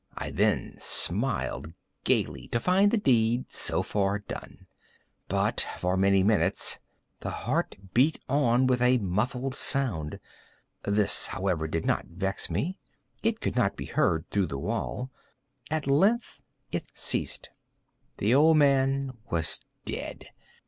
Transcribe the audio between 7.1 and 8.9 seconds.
the heart beat on with